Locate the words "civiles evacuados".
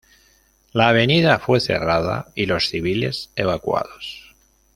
2.69-4.33